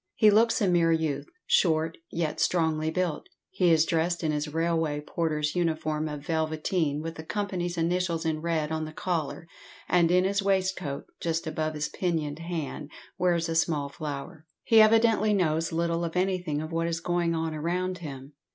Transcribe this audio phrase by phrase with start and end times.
[0.15, 3.27] He looks a mere youth, short, yet strongly built.
[3.51, 8.41] He is dressed in his railway porter's uniform of velveteen, with the company's initials in
[8.41, 9.45] red on the collar,
[9.87, 14.47] and in his waistcoat, just above his pinioned hand, wears a small flower.
[14.63, 18.33] He evidently knows little of anything of what is going on around him.